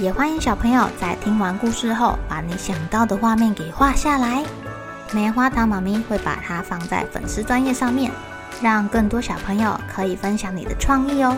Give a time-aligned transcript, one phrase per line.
[0.00, 4.44] 也欢迎小朋友在听完故事后，把你想到的画面给画下来。
[5.12, 8.10] 棉花糖妈咪会把它放在粉丝专页上面，
[8.60, 11.36] 让更多小朋友可以分享你的创意哦。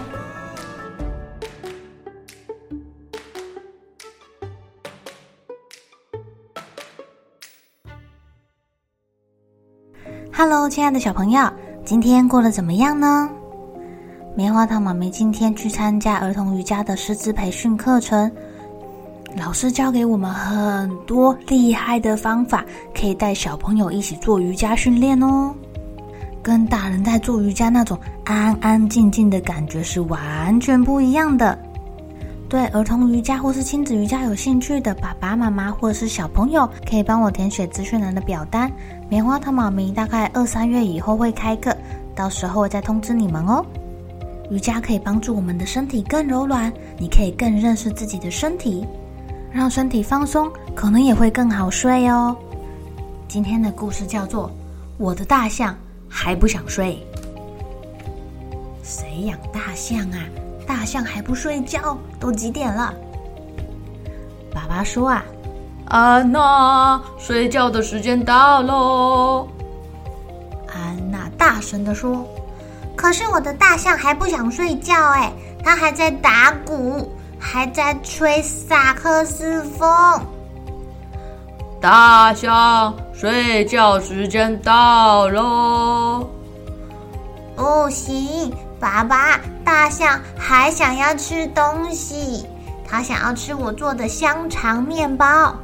[10.33, 11.47] Hello，亲爱的小朋友，
[11.85, 13.29] 今天过得怎么样呢？
[14.35, 18.31] 棉花糖妈咪今天去参加儿童瑜伽的师资培训课程，
[19.39, 25.55] 老师教给我们很多厉害的方法，可以带小朋友一起做瑜伽训练哦。
[26.43, 31.59] 跟大人在做瑜伽那种安安静静的感觉是完全不一样的。
[32.49, 38.71] 对儿童瑜伽或是亲子瑜伽有兴趣的爸爸妈妈或者是小朋友，可以帮我填写资讯栏的表单。
[39.09, 41.77] 棉花糖妈咪大概二三月以后会开课，
[42.15, 43.65] 到时候再通知你们哦。
[44.49, 48.87] 瑜伽可以帮助我们的身体更柔软，你可以更认识自己的身体，
[49.53, 52.37] 让身体放松，可能也会更好睡哦。
[53.29, 54.49] 今天的故事叫做
[54.99, 55.75] 《我的大象
[56.09, 57.03] 还不想睡》。
[58.83, 60.19] 谁养大象啊？
[60.67, 62.93] 大象还不睡觉，都几点了？
[64.53, 65.25] 爸爸说啊，
[65.87, 69.49] 安娜，睡觉的时间到喽。
[70.69, 72.27] 安娜大声的说
[72.97, 79.89] ：“可是我的大象还不想睡觉，哎，它还在打鼓，还在吹萨克斯风。”
[81.81, 86.29] 大象，睡觉时间到喽。
[87.55, 88.53] 不行。
[88.79, 92.47] 爸爸，大象还想要吃东西，
[92.87, 95.55] 他想要吃我做的香肠面包。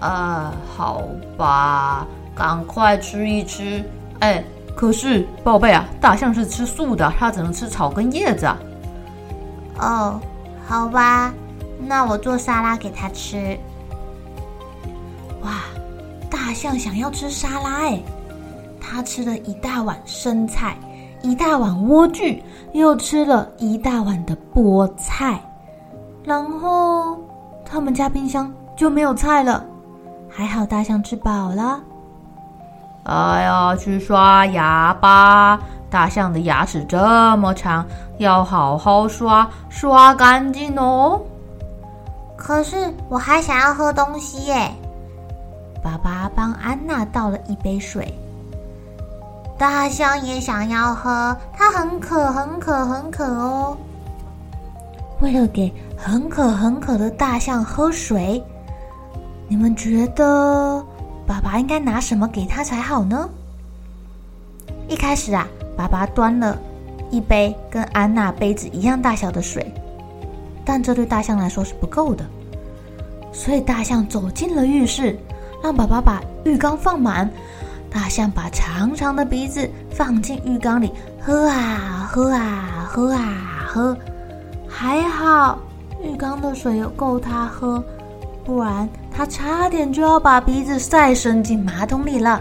[0.00, 1.02] 呃，好
[1.36, 3.84] 吧，赶快吃一吃。
[4.20, 4.42] 哎，
[4.74, 8.58] 可是宝贝啊，大象是吃素的，它只能吃草跟叶子啊。
[9.78, 10.20] 哦，
[10.70, 11.34] 好吧，
[11.80, 13.58] 那我做沙拉给他吃。
[15.42, 15.62] 哇，
[16.30, 18.00] 大象想要吃沙拉哎，
[18.80, 20.76] 他吃了一大碗生菜。
[21.22, 22.40] 一大碗莴苣，
[22.72, 25.42] 又吃了一大碗的菠菜，
[26.22, 27.18] 然后
[27.64, 29.64] 他们家冰箱就没有菜了。
[30.30, 31.80] 还好大象吃饱了。
[33.02, 35.58] 哎呀，去刷牙吧！
[35.90, 37.84] 大象的牙齿这么长，
[38.20, 41.18] 要好好刷，刷干净哦。
[42.36, 44.70] 可是我还想要喝东西耶。
[45.82, 48.12] 爸爸帮安娜倒了一杯水。
[49.56, 53.74] 大象也想要喝，它很渴，很渴，很渴哦。
[55.20, 58.42] 为了给很渴很渴的大象喝水，
[59.48, 60.84] 你们觉得
[61.26, 63.26] 爸爸应该拿什么给他才好呢？
[64.88, 66.58] 一开始啊，爸爸端了
[67.10, 69.72] 一杯跟安娜杯子一样大小的水，
[70.64, 72.24] 但这对大象来说是不够的，
[73.32, 75.18] 所以大象走进了浴室，
[75.62, 77.30] 让爸爸把浴缸放满。
[77.92, 83.96] 大象把长长的鼻子放进浴缸里，喝啊喝啊喝啊喝，
[84.68, 85.58] 还好
[86.00, 87.82] 浴缸的水有够它喝，
[88.44, 92.40] 不然它差点就要把鼻子再伸进马桶里了。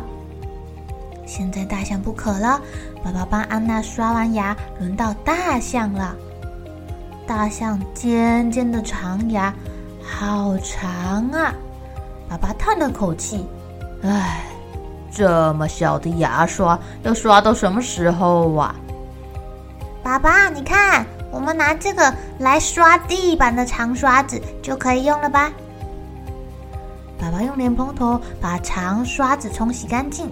[1.29, 2.59] 现在大象不渴了，
[3.03, 6.15] 爸爸帮安娜刷完牙，轮到大象了。
[7.27, 9.53] 大象尖尖的长牙，
[10.03, 11.53] 好长啊！
[12.27, 13.45] 爸爸叹了口气，
[14.01, 14.43] 唉。
[15.11, 18.75] 这么小的牙刷要刷到什么时候啊？
[20.01, 25.51] 爸爸，你看，我们拿这个来刷地板的长刷子就可以用了吧？
[27.19, 30.31] 爸爸用莲蓬头把长刷子冲洗干净，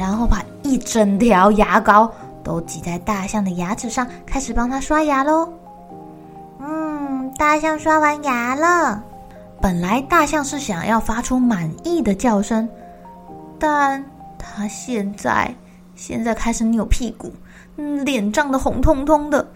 [0.00, 2.10] 然后把一整条牙膏
[2.42, 5.46] 都挤在大象的牙齿上，开始帮它刷牙喽。
[6.58, 9.04] 嗯，大象刷完牙了。
[9.60, 12.66] 本来大象是想要发出满意的叫声。
[13.58, 14.02] 但
[14.38, 15.54] 它现在
[15.94, 17.30] 现在开始扭屁股，
[17.76, 19.46] 嗯，脸涨得红彤彤的。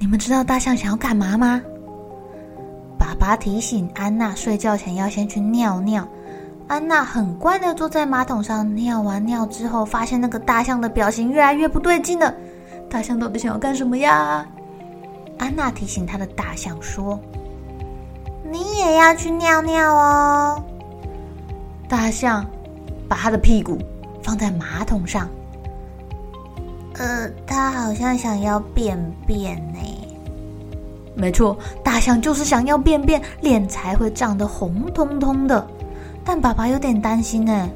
[0.00, 1.62] 你们知道大象想要干嘛吗？
[2.98, 6.04] 爸爸提醒安娜睡觉前要先去尿尿。
[6.72, 12.34] 安娜很乖的坐在马桶上尿完尿之后，发现那个大象的表情越来越不对劲了。
[12.88, 14.46] 大象到底想要干什么呀？
[15.36, 17.20] 安娜提醒她的大象说
[18.50, 20.64] ：“你也要去尿尿哦。
[21.90, 22.42] 大象
[23.06, 23.76] 把他的屁股
[24.22, 25.28] 放在马桶上。
[26.94, 29.78] 呃，他好像想要便便呢。
[31.14, 31.54] 没错，
[31.84, 35.66] 大象就是想要便便，脸才会涨得红彤彤的。
[36.24, 37.68] 但爸爸有点担心呢，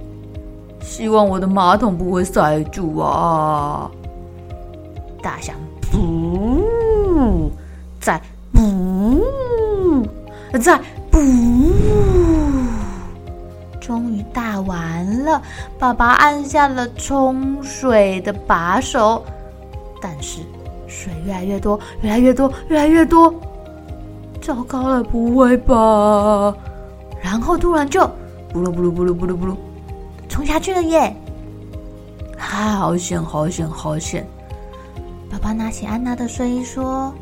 [0.81, 3.91] 希望我的马桶不会塞住啊。
[5.21, 5.57] 大象
[5.91, 7.51] 不，
[8.01, 8.21] 再
[8.53, 10.07] 不，
[10.61, 11.19] 在不，
[13.81, 15.43] 终于大完了。
[15.79, 19.25] 爸爸按下了冲水的把手，
[20.01, 20.41] 但是
[20.87, 23.35] 水越来越多，越来越多，越来越多。
[24.41, 26.55] 糟糕了，不会吧？
[27.21, 28.09] 然后突然就
[28.57, 29.55] 咕噜咕噜咕噜咕噜咕噜，
[30.31, 31.15] 冲下去了耶！
[32.39, 34.27] 啊，好险，好险，好险！
[35.31, 37.13] 爸爸拿起安娜的睡衣说：“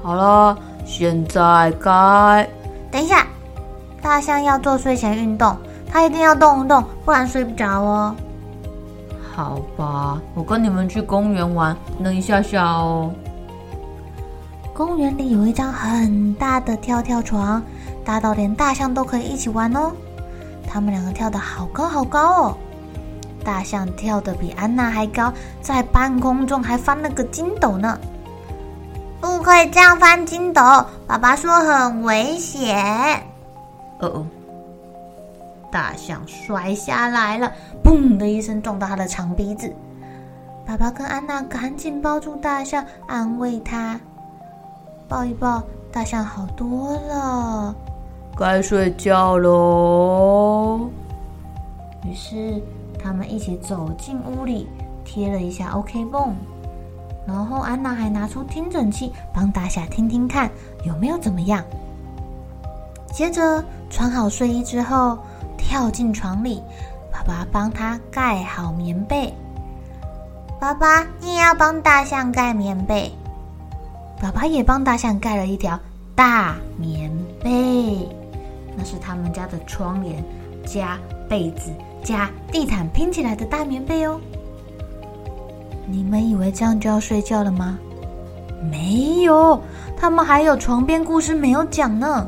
[0.00, 0.56] 好了，
[0.86, 2.48] 现在该……
[2.88, 3.26] 等一下，
[4.00, 5.56] 大象要做睡前运动，
[5.88, 8.14] 它一定要动一动，不然睡不着哦。”
[9.34, 13.10] 好吧，我跟你们去公园玩，等一下下哦。
[14.72, 17.60] 公园里有一张很大的跳跳床，
[18.04, 19.90] 大到连大象都可以一起玩哦。
[20.70, 22.56] 他们两个跳得好高好高哦。
[23.44, 27.98] 大象跳得比安娜还高，在半空中还翻了个筋斗呢。
[29.20, 30.62] 不可以这样翻筋斗，
[31.06, 32.76] 爸爸说很危险。
[33.98, 34.26] 哦哦，
[35.70, 37.50] 大象摔下来了，
[37.82, 39.74] 砰的一声撞到他的长鼻子。
[40.66, 43.98] 爸爸跟安娜赶紧抱住大象，安慰他。
[45.08, 47.74] 抱一抱，大象好多了。
[48.40, 50.90] 该睡觉喽。
[52.04, 52.60] 于是。
[53.02, 54.68] 他们一起走进屋里，
[55.06, 56.36] 贴了一下 OK 绷，
[57.26, 60.50] 然后安娜还拿出听诊器帮大象听听看
[60.84, 61.64] 有没有怎么样。
[63.10, 65.16] 接着穿好睡衣之后，
[65.56, 66.62] 跳进床里，
[67.10, 69.32] 爸爸帮他盖好棉被。
[70.60, 73.10] 爸爸，你也要帮大象盖棉被。
[74.20, 75.80] 爸爸也帮大象盖了一条
[76.14, 77.10] 大棉
[77.42, 78.06] 被，
[78.76, 80.24] 那是他们家的窗帘
[80.64, 81.70] 加被子。
[82.02, 84.18] 加地毯拼起来的大棉被哦。
[85.86, 87.78] 你们以为这样就要睡觉了吗？
[88.70, 89.60] 没有，
[89.96, 92.26] 他们还有床边故事没有讲呢。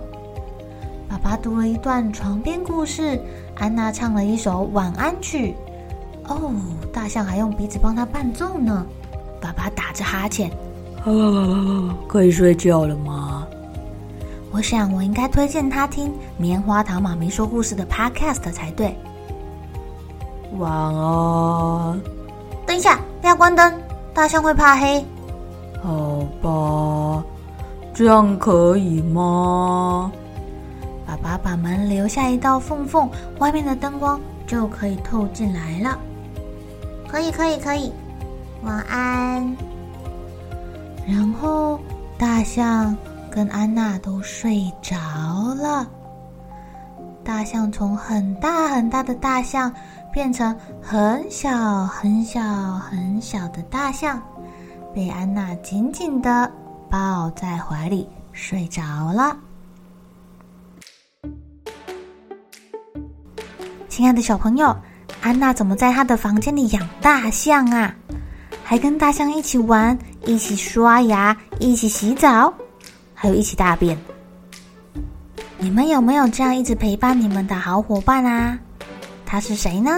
[1.09, 3.19] 爸爸读了一段床边故事，
[3.57, 5.55] 安娜唱了一首晚安曲。
[6.29, 6.53] 哦，
[6.93, 8.87] 大象还用鼻子帮他伴奏呢。
[9.41, 10.51] 爸爸打着哈欠，
[11.05, 13.47] 啊，可以睡觉了吗？
[14.53, 18.95] 我想我应该推荐他听棉花糖妈咪说故事的 Podcast 才对。
[20.59, 22.01] 晚安。
[22.67, 23.73] 等一下，不要关灯，
[24.13, 25.03] 大象会怕黑。
[25.83, 27.25] 好吧，
[27.95, 30.13] 这样可以吗？
[31.07, 33.09] 爸爸把门留下一道缝缝，
[33.39, 35.99] 外面的灯光就可以透进来了。
[37.09, 37.91] 可以，可以，可以。
[38.63, 39.57] 晚安。
[41.07, 41.81] 然后，
[42.19, 42.95] 大象
[43.35, 44.97] 跟安娜都睡着
[45.55, 45.89] 了。
[47.25, 49.73] 大象从很大很大的大象。
[50.13, 54.21] 变成很小很小很小的大象，
[54.95, 56.53] 被安娜紧紧的
[56.91, 59.35] 抱在怀里睡着了。
[63.89, 64.77] 亲爱的小朋友，
[65.23, 67.95] 安娜怎么在她的房间里养大象啊？
[68.63, 72.53] 还跟大象一起玩，一起刷牙，一起洗澡，
[73.23, 73.97] 还有一起大便。
[75.57, 78.59] 你们有没有这样一直陪伴你们的好伙伴啊？
[79.25, 79.93] 他是谁呢？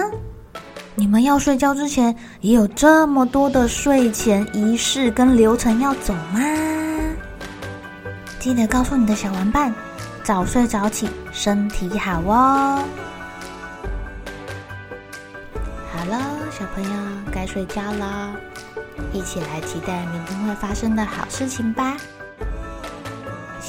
[0.93, 6.39] 你们要睡觉之前也有这么多的睡前仪式跟流程要走吗？
[8.37, 9.73] 记得告诉你的小玩伴，
[10.23, 12.83] 早睡早起，身体好哦。
[15.91, 16.89] 好了，小朋友
[17.31, 18.35] 该睡觉了，
[19.11, 21.97] 一起来期待明天会发生的好事情吧。